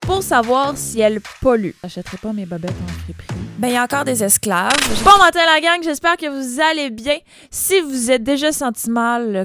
[0.00, 1.72] Pour savoir si elle pollue.
[1.82, 3.38] J'achèterai pas mes bobettes en friperie.
[3.58, 4.72] Ben, il y a encore des esclaves.
[5.04, 5.82] Bon matin, la gang.
[5.82, 7.18] J'espère que vous allez bien.
[7.50, 9.44] Si vous êtes déjà senti mal euh,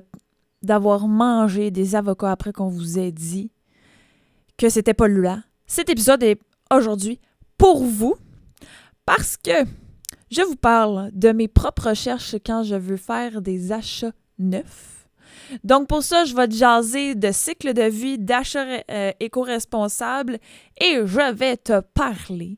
[0.61, 3.51] d'avoir mangé des avocats après qu'on vous ait dit
[4.57, 6.39] que c'était pas là, cet épisode est
[6.71, 7.19] aujourd'hui
[7.57, 8.15] pour vous
[9.05, 9.65] parce que
[10.31, 15.02] je vous parle de mes propres recherches quand je veux faire des achats neufs.
[15.63, 20.39] Donc pour ça, je vais te jaser de cycle de vie, d'achat euh, éco-responsable
[20.79, 22.57] et je vais te parler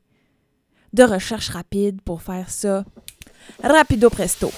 [0.93, 2.85] de recherche rapide pour faire ça
[3.63, 4.51] rapido presto.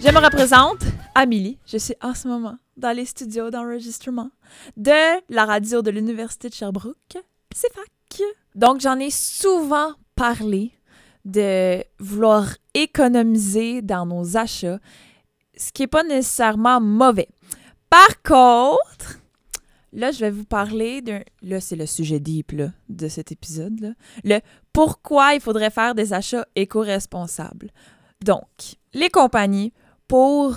[0.00, 0.82] Je me représente
[1.14, 1.58] Amélie.
[1.66, 4.30] Je suis en ce moment dans les studios d'enregistrement
[4.76, 7.16] de la radio de l'Université de Sherbrooke,
[7.54, 8.22] CFAC.
[8.54, 10.72] Donc, j'en ai souvent parlé
[11.24, 14.78] de vouloir économiser dans nos achats,
[15.56, 17.28] ce qui n'est pas nécessairement mauvais.
[17.88, 19.20] Par contre,
[19.92, 21.22] là, je vais vous parler d'un...
[21.42, 23.80] Là, c'est le sujet deep là, de cet épisode.
[23.80, 23.90] Là.
[24.24, 24.40] Le
[24.72, 27.70] pourquoi il faudrait faire des achats éco-responsables.
[28.24, 28.48] Donc,
[28.92, 29.72] les compagnies,
[30.08, 30.56] pour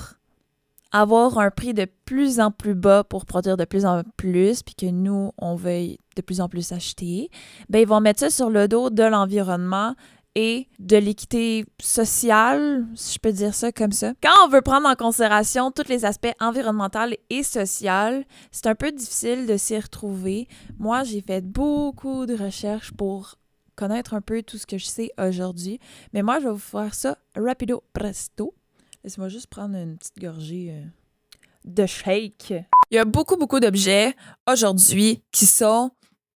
[0.92, 4.76] avoir un prix de plus en plus bas pour produire de plus en plus, puis
[4.76, 7.30] que nous, on veuille de plus en plus acheter,
[7.70, 9.96] ben ils vont mettre ça sur le dos de l'environnement
[10.40, 14.14] et de l'équité sociale, si je peux dire ça comme ça.
[14.22, 18.92] Quand on veut prendre en considération tous les aspects environnementaux et sociaux, c'est un peu
[18.92, 20.48] difficile de s'y retrouver.
[20.78, 23.40] Moi, j'ai fait beaucoup de recherches pour
[23.76, 25.80] connaître un peu tout ce que je sais aujourd'hui,
[26.14, 28.54] mais moi, je vais vous faire ça rapido presto.
[29.04, 30.86] Laisse-moi juste prendre une petite gorgée euh,
[31.66, 32.54] de shake.
[32.92, 34.16] Il y a beaucoup, beaucoup d'objets
[34.52, 35.92] aujourd'hui qui sont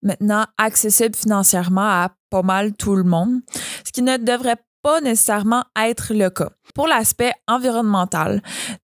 [0.03, 3.41] maintenant accessibles financièrement à pas mal tout le monde,
[3.84, 6.51] ce qui ne devrait pas nécessairement être le cas.
[6.75, 8.42] Pour l'aspect environnemental,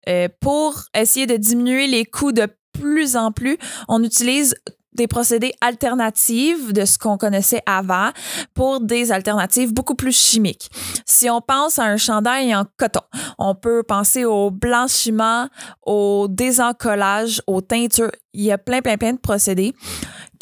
[0.09, 3.59] euh, pour essayer de diminuer les coûts de plus en plus,
[3.89, 4.55] on utilise
[4.95, 8.11] des procédés alternatifs de ce qu'on connaissait avant
[8.55, 10.71] pour des alternatives beaucoup plus chimiques.
[11.05, 13.01] Si on pense à un chandail en coton,
[13.39, 15.49] on peut penser au blanchiment,
[15.83, 18.11] au désencollage, aux teintures.
[18.33, 19.75] Il y a plein, plein, plein de procédés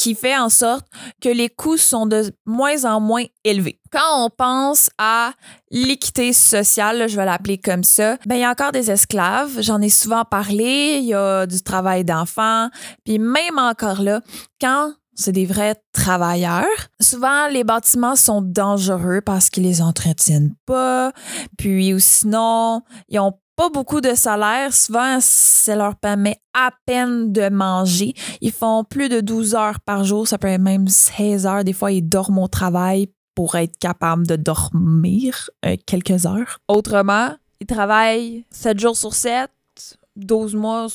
[0.03, 0.85] qui fait en sorte
[1.21, 3.79] que les coûts sont de moins en moins élevés.
[3.93, 5.33] Quand on pense à
[5.71, 9.81] l'équité sociale, je vais l'appeler comme ça, ben il y a encore des esclaves, j'en
[9.81, 12.69] ai souvent parlé, il y a du travail d'enfants,
[13.05, 14.23] puis même encore là,
[14.61, 16.67] quand c'est des vrais travailleurs.
[17.01, 21.13] Souvent, les bâtiments sont dangereux parce qu'ils les entretiennent pas.
[21.59, 24.73] Puis, ou sinon, ils ont pas beaucoup de salaire.
[24.73, 28.15] Souvent, ça leur permet à peine de manger.
[28.41, 30.27] Ils font plus de 12 heures par jour.
[30.27, 31.65] Ça peut être même 16 heures.
[31.65, 36.59] Des fois, ils dorment au travail pour être capables de dormir euh, quelques heures.
[36.69, 39.51] Autrement, ils travaillent 7 jours sur 7,
[40.17, 40.87] 12 mois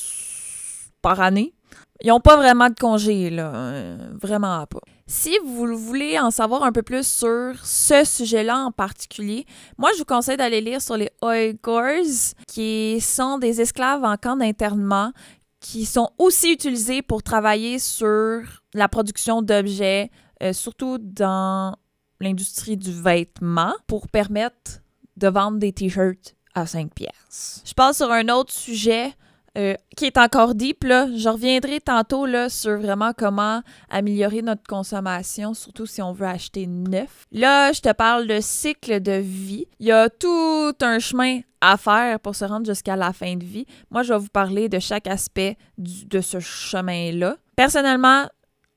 [1.02, 1.54] par année.
[2.02, 3.52] Ils n'ont pas vraiment de congé, là.
[3.54, 4.80] Euh, vraiment pas.
[5.10, 9.46] Si vous voulez en savoir un peu plus sur ce sujet-là en particulier,
[9.78, 14.36] moi, je vous conseille d'aller lire sur les Uyghurs, qui sont des esclaves en camp
[14.36, 15.12] d'internement,
[15.60, 18.42] qui sont aussi utilisés pour travailler sur
[18.74, 20.10] la production d'objets,
[20.42, 21.74] euh, surtout dans
[22.20, 24.82] l'industrie du vêtement, pour permettre
[25.16, 27.62] de vendre des t-shirts à 5 pièces.
[27.64, 29.14] Je passe sur un autre sujet
[29.58, 30.84] euh, qui est encore deep.
[30.84, 31.08] Là.
[31.16, 36.66] Je reviendrai tantôt là, sur vraiment comment améliorer notre consommation, surtout si on veut acheter
[36.66, 37.26] neuf.
[37.32, 39.66] Là, je te parle de cycle de vie.
[39.80, 43.44] Il y a tout un chemin à faire pour se rendre jusqu'à la fin de
[43.44, 43.66] vie.
[43.90, 47.36] Moi, je vais vous parler de chaque aspect de ce chemin-là.
[47.56, 48.28] Personnellement,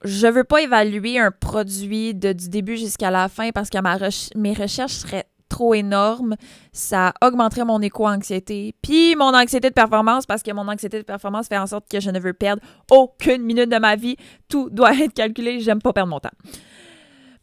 [0.03, 3.77] je veux pas évaluer un produit du début jusqu'à la fin parce que
[4.35, 6.35] mes recherches seraient trop énormes.
[6.71, 8.73] Ça augmenterait mon éco-anxiété.
[8.81, 11.99] Puis mon anxiété de performance parce que mon anxiété de performance fait en sorte que
[11.99, 14.15] je ne veux perdre aucune minute de ma vie.
[14.47, 15.59] Tout doit être calculé.
[15.59, 16.29] J'aime pas perdre mon temps.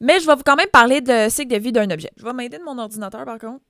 [0.01, 2.11] Mais je vais vous quand même parler de cycle de vie d'un objet.
[2.17, 3.61] Je vais m'aider de mon ordinateur par contre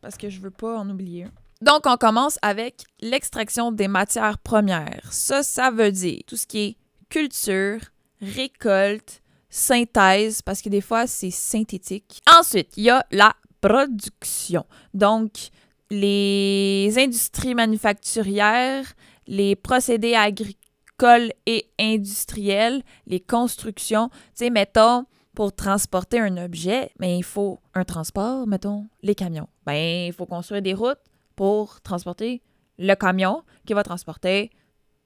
[0.00, 1.26] parce que je veux pas en oublier.
[1.60, 5.06] Donc, on commence avec l'extraction des matières premières.
[5.10, 6.76] Ça, ça veut dire tout ce qui est
[7.10, 7.80] culture,
[8.22, 9.20] récolte,
[9.50, 12.22] synthèse, parce que des fois, c'est synthétique.
[12.38, 14.64] Ensuite, il y a la production.
[14.94, 15.50] Donc,
[15.90, 18.84] les industries manufacturières,
[19.26, 24.08] les procédés agricoles et industriels, les constructions.
[24.08, 25.04] Tu sais, mettons,
[25.34, 29.48] pour transporter un objet, mais il faut un transport, mettons, les camions.
[29.64, 31.00] Ben, il faut construire des routes
[31.36, 32.42] pour transporter
[32.78, 34.50] le camion qui va transporter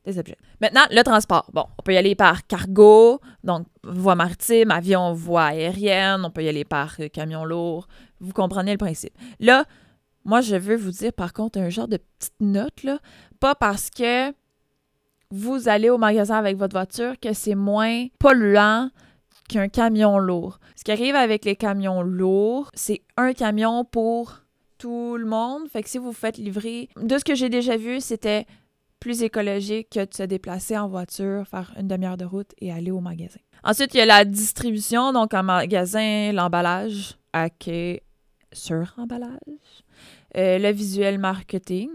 [0.04, 0.36] des objets.
[0.60, 1.50] Maintenant, le transport.
[1.52, 6.24] Bon, on peut y aller par cargo, donc voie maritime, avion, voie aérienne.
[6.24, 7.88] On peut y aller par euh, camion lourd,
[8.24, 9.16] Vous comprenez le principe.
[9.38, 9.64] Là,
[10.24, 12.98] moi, je veux vous dire, par contre, un genre de petite note, là.
[13.40, 14.32] Pas parce que
[15.30, 18.88] vous allez au magasin avec votre voiture que c'est moins polluant
[19.48, 20.58] qu'un camion lourd.
[20.76, 24.40] Ce qui arrive avec les camions lourds, c'est un camion pour
[24.78, 25.68] tout le monde.
[25.68, 28.46] Fait que si vous faites livrer, de ce que j'ai déjà vu, c'était
[29.00, 32.90] plus écologique que de se déplacer en voiture, faire une demi-heure de route et aller
[32.90, 33.40] au magasin.
[33.62, 38.02] Ensuite, il y a la distribution, donc en magasin, l'emballage, à quai
[38.54, 39.38] sur emballage.
[40.36, 41.90] Euh, le visuel marketing.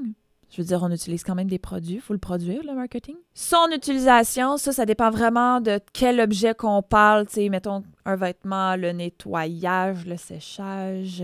[0.51, 3.15] Je veux dire, on utilise quand même des produits, il faut le produire, le marketing.
[3.35, 7.27] Son utilisation, ça, ça dépend vraiment de quel objet qu'on parle.
[7.27, 11.23] Tu sais, mettons un vêtement, le nettoyage, le séchage,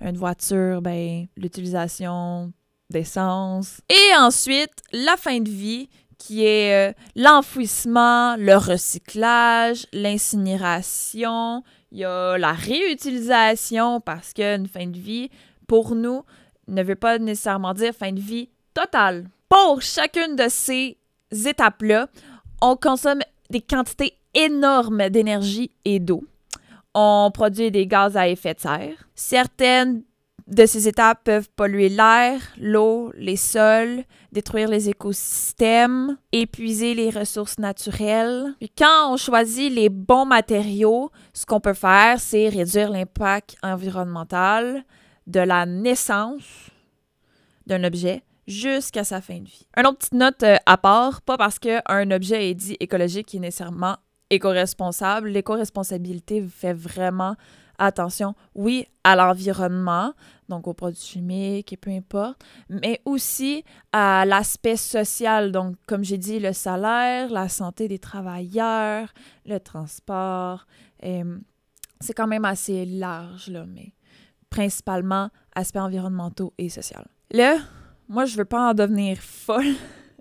[0.00, 2.50] une voiture, ben, l'utilisation
[2.88, 3.82] d'essence.
[3.90, 5.90] Et ensuite, la fin de vie,
[6.22, 11.64] qui est euh, l'enfouissement, le recyclage, l'incinération.
[11.90, 15.30] Il y a la réutilisation parce qu'une fin de vie,
[15.66, 16.22] pour nous,
[16.68, 19.26] ne veut pas nécessairement dire fin de vie totale.
[19.48, 20.96] Pour chacune de ces
[21.32, 22.06] étapes-là,
[22.60, 23.20] on consomme
[23.50, 26.22] des quantités énormes d'énergie et d'eau.
[26.94, 29.08] On produit des gaz à effet de serre.
[29.16, 30.04] Certaines
[30.52, 37.58] de ces étapes peuvent polluer l'air, l'eau, les sols, détruire les écosystèmes, épuiser les ressources
[37.58, 38.54] naturelles.
[38.58, 44.84] Puis quand on choisit les bons matériaux, ce qu'on peut faire, c'est réduire l'impact environnemental
[45.26, 46.68] de la naissance
[47.66, 49.66] d'un objet jusqu'à sa fin de vie.
[49.76, 53.38] Une autre petite note euh, à part, pas parce qu'un objet est dit écologique qu'il
[53.38, 53.96] est nécessairement
[54.30, 55.28] éco-responsable.
[55.28, 57.36] L'éco-responsabilité fait vraiment
[57.86, 60.14] attention, oui, à l'environnement,
[60.48, 66.18] donc aux produits chimiques et peu importe, mais aussi à l'aspect social, donc comme j'ai
[66.18, 69.12] dit, le salaire, la santé des travailleurs,
[69.46, 70.66] le transport.
[71.04, 71.38] euh,
[72.00, 73.92] c'est quand même assez large, là, mais
[74.50, 77.06] principalement aspects environnementaux et social.
[77.30, 77.58] Là,
[78.08, 79.74] moi, je veux pas en devenir folle.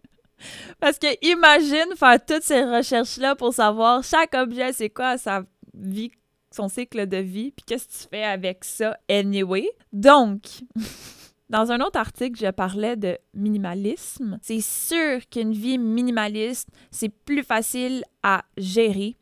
[0.80, 5.44] Parce que imagine faire toutes ces recherches-là pour savoir chaque objet, c'est quoi sa
[5.74, 6.12] vie,
[6.52, 9.70] son cycle de vie, puis qu'est-ce que tu fais avec ça anyway?
[9.94, 10.42] Donc,
[11.50, 14.40] dans un autre article, je parlais de minimalisme.
[14.42, 19.18] C'est sûr qu'une vie minimaliste, c'est plus facile à gérer.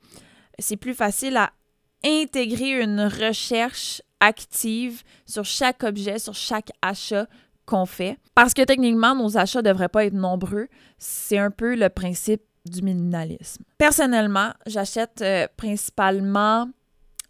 [0.58, 1.52] C'est plus facile à
[2.06, 7.28] intégrer une recherche active sur chaque objet, sur chaque achat
[7.66, 8.18] qu'on fait.
[8.36, 10.68] Parce que techniquement, nos achats ne devraient pas être nombreux.
[10.98, 13.64] C'est un peu le principe du minimalisme.
[13.78, 16.68] Personnellement, j'achète euh, principalement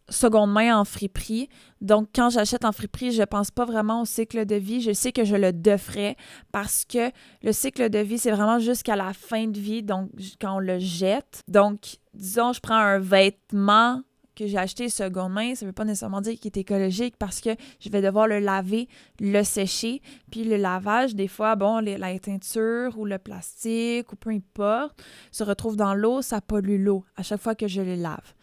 [0.10, 1.50] seconde main en friperie.
[1.82, 4.82] Donc, quand j'achète en friperie, je pense pas vraiment au cycle de vie.
[4.82, 6.16] Je sais que je le devrais
[6.52, 7.12] parce que
[7.42, 10.10] le cycle de vie, c'est vraiment jusqu'à la fin de vie, donc
[10.42, 11.44] quand on le jette.
[11.48, 14.02] Donc, disons, je prends un vêtement
[14.40, 17.50] que j'ai acheté seconde main, ça veut pas nécessairement dire qu'il est écologique parce que
[17.82, 18.88] je vais devoir le laver,
[19.20, 20.02] le sécher,
[20.32, 24.98] puis le lavage, des fois, bon, la teinture ou le plastique ou peu importe,
[25.32, 28.34] se retrouve dans l'eau, ça pollue l'eau à chaque fois que je le lave.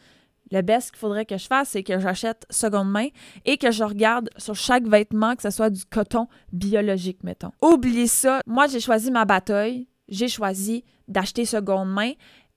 [0.52, 3.08] Le best qu'il faudrait que je fasse, c'est que j'achète seconde main
[3.44, 7.52] et que je regarde sur chaque vêtement que ce soit du coton biologique, mettons.
[7.62, 8.40] Oublie ça.
[8.46, 9.88] Moi, j'ai choisi ma bataille.
[10.08, 12.12] J'ai choisi d'acheter seconde main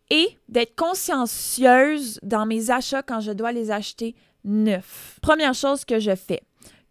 [0.10, 5.20] et d'être consciencieuse dans mes achats quand je dois les acheter neufs.
[5.22, 6.42] Première chose que je fais,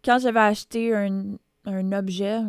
[0.03, 2.39] quand je vais acheter un, objet,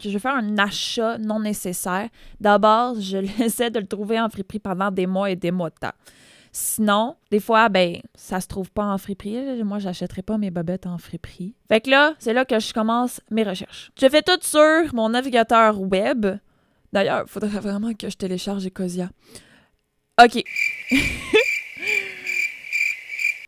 [0.00, 2.08] que je vais faire un achat non nécessaire,
[2.40, 5.76] d'abord, je essaie de le trouver en friperie pendant des mois et des mois de
[5.76, 5.94] temps.
[6.58, 9.62] Sinon, des fois, ben, ça se trouve pas en friperie.
[9.62, 11.54] Moi, j'achèterai pas mes bobettes en friperie.
[11.68, 13.90] Fait que là, c'est là que je commence mes recherches.
[14.00, 16.24] Je fais tout sur mon navigateur web.
[16.94, 19.10] D'ailleurs, il faudrait vraiment que je télécharge Ecosia.
[20.18, 20.42] OK.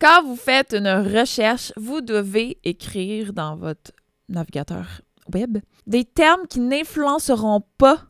[0.02, 3.90] Quand vous faites une recherche, vous devez écrire dans votre
[4.28, 5.00] navigateur
[5.32, 8.02] web des termes qui n'influenceront pas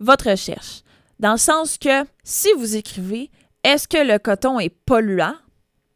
[0.00, 0.82] votre recherche.
[1.20, 3.30] Dans le sens que si vous écrivez
[3.64, 5.34] est-ce que le coton est polluant?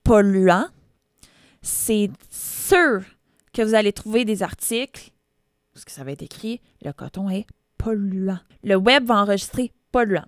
[0.03, 0.67] Polluant,
[1.63, 3.03] c'est sûr
[3.53, 5.13] que vous allez trouver des articles
[5.79, 7.47] parce que ça va être écrit le coton est
[7.77, 8.41] polluant.
[8.65, 10.27] Le web va enregistrer polluant.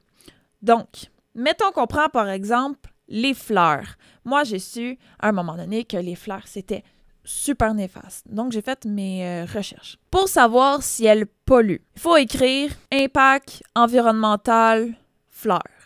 [0.62, 3.96] Donc, mettons qu'on prend par exemple les fleurs.
[4.24, 6.84] Moi, j'ai su à un moment donné que les fleurs, c'était
[7.24, 8.26] super néfaste.
[8.28, 9.98] Donc, j'ai fait mes euh, recherches.
[10.10, 14.94] Pour savoir si elles polluent, il faut écrire impact environnemental
[15.28, 15.79] fleurs.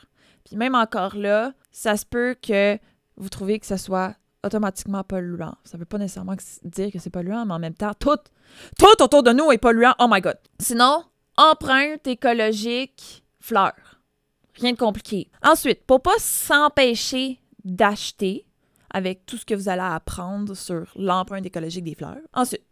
[0.55, 2.79] Même encore là, ça se peut que
[3.17, 5.57] vous trouviez que ce soit automatiquement polluant.
[5.65, 8.19] Ça veut pas nécessairement dire que c'est polluant, mais en même temps, tout,
[8.79, 9.95] tout autour de nous est polluant.
[9.99, 10.39] Oh my God.
[10.61, 11.05] Sinon,
[11.37, 14.01] empreinte écologique, fleurs.
[14.55, 15.31] Rien de compliqué.
[15.43, 18.47] Ensuite, pour pas s'empêcher d'acheter,
[18.95, 22.21] avec tout ce que vous allez apprendre sur l'empreinte écologique des fleurs.
[22.33, 22.63] Ensuite,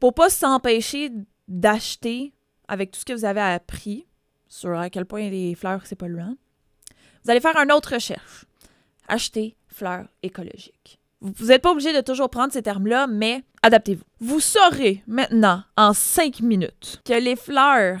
[0.00, 1.12] pour pas s'empêcher
[1.46, 2.34] d'acheter
[2.66, 4.08] avec tout ce que vous avez appris
[4.48, 6.34] sur à quel point les fleurs c'est polluant,
[7.24, 8.44] vous allez faire une autre recherche.
[9.08, 10.98] Acheter fleurs écologiques.
[11.20, 14.04] Vous n'êtes pas obligé de toujours prendre ces termes-là, mais adaptez-vous.
[14.20, 18.00] Vous saurez maintenant, en 5 minutes, que les fleurs,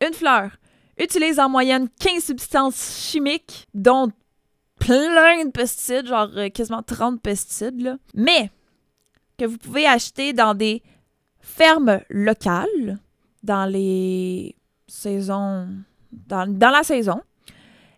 [0.00, 0.52] une fleur,
[0.98, 4.12] utilise en moyenne 15 substances chimiques, dont
[4.78, 8.50] plein de pesticides, genre euh, quasiment 30 pesticides, mais
[9.38, 10.82] que vous pouvez acheter dans des
[11.40, 12.98] fermes locales,
[13.42, 14.54] dans les
[14.86, 15.68] saisons,
[16.12, 17.22] dans la saison,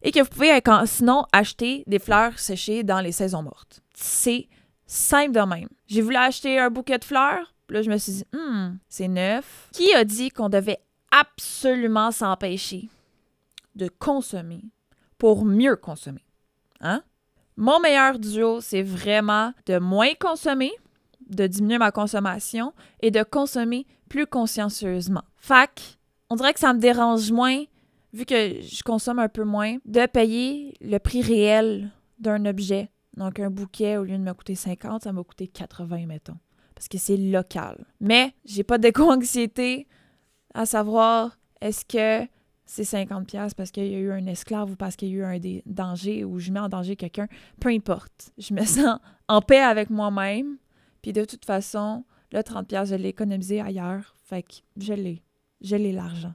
[0.05, 3.83] et que vous pouvez euh, sinon acheter des fleurs séchées dans les saisons mortes.
[3.95, 4.49] C'est
[4.87, 5.69] simple de même.
[5.87, 9.09] J'ai voulu acheter un bouquet de fleurs, puis là je me suis dit, Hmm, c'est
[9.09, 9.69] neuf.
[9.73, 10.81] Qui a dit qu'on devait
[11.11, 12.89] absolument s'empêcher
[13.75, 14.63] de consommer
[15.19, 16.25] pour mieux consommer?
[16.81, 17.03] Hein?
[17.57, 20.73] Mon meilleur duo, c'est vraiment de moins consommer,
[21.29, 25.23] de diminuer ma consommation et de consommer plus consciencieusement.
[25.37, 27.65] Fac, on dirait que ça me dérange moins,
[28.15, 32.91] vu que je consomme un peu moins, de payer le prix réel d'un objet.
[33.17, 36.39] Donc, un bouquet, au lieu de me coûter 50, ça m'a coûté 80, mettons.
[36.75, 37.85] Parce que c'est local.
[38.01, 39.89] Mais j'ai pas d'éco-anxiété
[40.55, 42.27] à savoir est-ce que
[42.67, 45.15] c'est 50 pièces parce qu'il y a eu un esclave ou parce qu'il y a
[45.15, 47.27] eu un danger ou je mets en danger quelqu'un.
[47.61, 48.33] Peu importe.
[48.39, 50.57] Je me sens en paix avec moi-même.
[51.03, 54.15] Puis de toute façon, le 30 pièces, je l'ai économisé ailleurs.
[54.25, 55.23] Fait que je l'ai.
[55.61, 56.35] Je l'ai l'argent.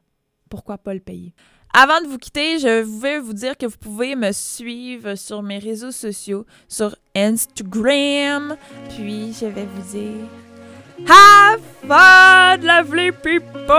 [0.49, 1.33] Pourquoi pas le payer?
[1.73, 5.59] Avant de vous quitter, je veux vous dire que vous pouvez me suivre sur mes
[5.59, 8.57] réseaux sociaux, sur Instagram.
[8.89, 10.27] Puis je vais vous dire
[11.07, 13.69] Have fun, lovely people!